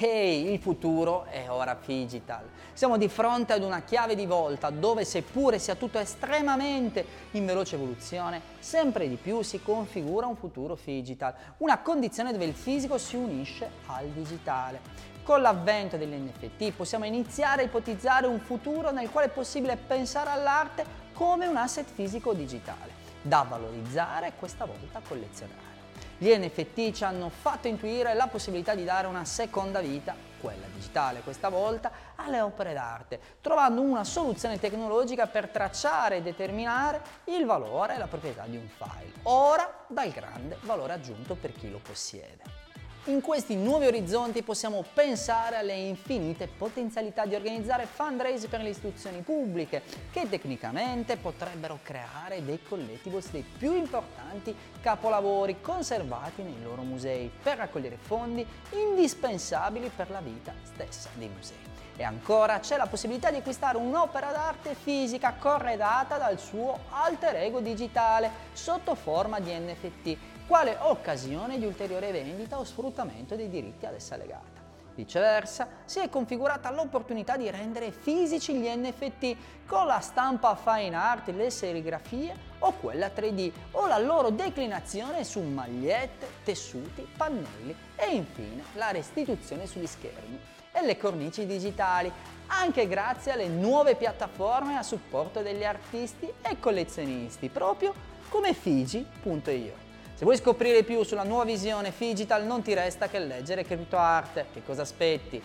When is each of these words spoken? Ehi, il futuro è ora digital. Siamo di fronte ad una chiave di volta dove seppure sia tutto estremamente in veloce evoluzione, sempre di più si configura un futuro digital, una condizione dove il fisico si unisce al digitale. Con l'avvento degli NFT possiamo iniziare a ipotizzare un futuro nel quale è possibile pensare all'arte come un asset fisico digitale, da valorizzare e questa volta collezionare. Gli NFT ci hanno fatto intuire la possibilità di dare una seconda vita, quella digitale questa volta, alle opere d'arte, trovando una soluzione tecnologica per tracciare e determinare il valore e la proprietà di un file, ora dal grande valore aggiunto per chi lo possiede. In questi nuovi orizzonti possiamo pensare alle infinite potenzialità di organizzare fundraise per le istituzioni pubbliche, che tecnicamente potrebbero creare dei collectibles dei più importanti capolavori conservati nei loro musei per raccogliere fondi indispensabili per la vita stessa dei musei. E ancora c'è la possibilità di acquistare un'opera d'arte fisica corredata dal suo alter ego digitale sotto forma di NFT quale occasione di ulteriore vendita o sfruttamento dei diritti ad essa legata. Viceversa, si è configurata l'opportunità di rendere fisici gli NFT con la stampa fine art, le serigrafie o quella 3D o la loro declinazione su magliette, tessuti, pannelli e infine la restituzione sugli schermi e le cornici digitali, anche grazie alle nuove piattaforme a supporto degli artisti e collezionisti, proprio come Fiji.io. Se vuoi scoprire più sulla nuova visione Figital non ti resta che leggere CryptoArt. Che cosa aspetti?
Ehi, 0.00 0.52
il 0.52 0.60
futuro 0.60 1.24
è 1.24 1.50
ora 1.50 1.76
digital. 1.84 2.48
Siamo 2.72 2.96
di 2.96 3.08
fronte 3.08 3.52
ad 3.52 3.64
una 3.64 3.82
chiave 3.82 4.14
di 4.14 4.26
volta 4.26 4.70
dove 4.70 5.04
seppure 5.04 5.58
sia 5.58 5.74
tutto 5.74 5.98
estremamente 5.98 7.04
in 7.32 7.44
veloce 7.44 7.74
evoluzione, 7.74 8.40
sempre 8.60 9.08
di 9.08 9.16
più 9.16 9.42
si 9.42 9.60
configura 9.60 10.26
un 10.26 10.36
futuro 10.36 10.78
digital, 10.82 11.34
una 11.58 11.78
condizione 11.78 12.30
dove 12.30 12.44
il 12.44 12.54
fisico 12.54 12.96
si 12.96 13.16
unisce 13.16 13.68
al 13.86 14.06
digitale. 14.06 14.80
Con 15.24 15.40
l'avvento 15.40 15.96
degli 15.96 16.14
NFT 16.14 16.72
possiamo 16.76 17.04
iniziare 17.04 17.62
a 17.62 17.64
ipotizzare 17.64 18.28
un 18.28 18.38
futuro 18.38 18.92
nel 18.92 19.10
quale 19.10 19.26
è 19.26 19.30
possibile 19.30 19.76
pensare 19.76 20.30
all'arte 20.30 20.84
come 21.12 21.48
un 21.48 21.56
asset 21.56 21.86
fisico 21.92 22.32
digitale, 22.34 22.92
da 23.20 23.44
valorizzare 23.48 24.28
e 24.28 24.32
questa 24.38 24.64
volta 24.64 25.02
collezionare. 25.06 25.77
Gli 26.20 26.34
NFT 26.36 26.90
ci 26.90 27.04
hanno 27.04 27.28
fatto 27.28 27.68
intuire 27.68 28.12
la 28.12 28.26
possibilità 28.26 28.74
di 28.74 28.82
dare 28.82 29.06
una 29.06 29.24
seconda 29.24 29.78
vita, 29.78 30.16
quella 30.40 30.66
digitale 30.74 31.20
questa 31.20 31.48
volta, 31.48 31.92
alle 32.16 32.40
opere 32.40 32.72
d'arte, 32.72 33.20
trovando 33.40 33.82
una 33.82 34.02
soluzione 34.02 34.58
tecnologica 34.58 35.28
per 35.28 35.48
tracciare 35.48 36.16
e 36.16 36.22
determinare 36.22 37.00
il 37.26 37.44
valore 37.44 37.94
e 37.94 37.98
la 37.98 38.08
proprietà 38.08 38.46
di 38.46 38.56
un 38.56 38.66
file, 38.66 39.12
ora 39.22 39.84
dal 39.86 40.10
grande 40.10 40.58
valore 40.62 40.94
aggiunto 40.94 41.36
per 41.36 41.52
chi 41.52 41.70
lo 41.70 41.78
possiede. 41.78 42.67
In 43.04 43.22
questi 43.22 43.56
nuovi 43.56 43.86
orizzonti 43.86 44.42
possiamo 44.42 44.84
pensare 44.92 45.56
alle 45.56 45.72
infinite 45.72 46.46
potenzialità 46.46 47.24
di 47.24 47.34
organizzare 47.34 47.86
fundraise 47.86 48.48
per 48.48 48.60
le 48.60 48.68
istituzioni 48.68 49.22
pubbliche, 49.22 49.82
che 50.10 50.28
tecnicamente 50.28 51.16
potrebbero 51.16 51.78
creare 51.82 52.44
dei 52.44 52.60
collectibles 52.62 53.30
dei 53.30 53.44
più 53.56 53.74
importanti 53.74 54.54
capolavori 54.82 55.60
conservati 55.62 56.42
nei 56.42 56.62
loro 56.62 56.82
musei 56.82 57.30
per 57.42 57.56
raccogliere 57.56 57.96
fondi 57.96 58.46
indispensabili 58.72 59.90
per 59.94 60.10
la 60.10 60.20
vita 60.20 60.52
stessa 60.62 61.08
dei 61.14 61.30
musei. 61.34 61.87
E 62.00 62.04
ancora 62.04 62.60
c'è 62.60 62.76
la 62.76 62.86
possibilità 62.86 63.28
di 63.32 63.38
acquistare 63.38 63.76
un'opera 63.76 64.30
d'arte 64.30 64.76
fisica 64.76 65.34
corredata 65.36 66.16
dal 66.16 66.38
suo 66.38 66.78
alter 66.90 67.34
ego 67.34 67.58
digitale 67.58 68.30
sotto 68.52 68.94
forma 68.94 69.40
di 69.40 69.52
NFT 69.52 70.16
quale 70.46 70.76
occasione 70.78 71.58
di 71.58 71.66
ulteriore 71.66 72.12
vendita 72.12 72.56
o 72.56 72.62
sfruttamento 72.62 73.34
dei 73.34 73.50
diritti 73.50 73.84
ad 73.84 73.94
essa 73.94 74.16
legata. 74.16 74.64
Viceversa, 74.94 75.66
si 75.86 75.98
è 75.98 76.08
configurata 76.08 76.70
l'opportunità 76.70 77.36
di 77.36 77.50
rendere 77.50 77.90
fisici 77.90 78.54
gli 78.54 78.68
NFT 78.68 79.36
con 79.66 79.86
la 79.86 79.98
stampa 79.98 80.54
fine 80.54 80.94
art, 80.94 81.28
le 81.30 81.50
serigrafie 81.50 82.32
o 82.60 82.74
quella 82.74 83.08
3D 83.08 83.50
o 83.72 83.88
la 83.88 83.98
loro 83.98 84.30
declinazione 84.30 85.24
su 85.24 85.40
magliette, 85.40 86.28
tessuti, 86.44 87.04
pannelli 87.16 87.74
e 87.96 88.14
infine 88.14 88.62
la 88.74 88.92
restituzione 88.92 89.66
sugli 89.66 89.86
schermi 89.86 90.56
e 90.80 90.84
le 90.84 90.96
cornici 90.96 91.46
digitali, 91.46 92.10
anche 92.46 92.88
grazie 92.88 93.32
alle 93.32 93.48
nuove 93.48 93.94
piattaforme 93.94 94.76
a 94.76 94.82
supporto 94.82 95.42
degli 95.42 95.64
artisti 95.64 96.30
e 96.42 96.58
collezionisti, 96.58 97.48
proprio 97.48 97.92
come 98.28 98.54
Fiji.io. 98.54 99.86
Se 100.14 100.24
vuoi 100.24 100.36
scoprire 100.36 100.82
più 100.82 101.04
sulla 101.04 101.22
nuova 101.22 101.44
visione 101.44 101.92
Figital 101.92 102.44
non 102.44 102.62
ti 102.62 102.74
resta 102.74 103.06
che 103.06 103.20
leggere 103.20 103.64
CryptoArt. 103.64 104.46
Che 104.52 104.64
cosa 104.64 104.82
aspetti? 104.82 105.40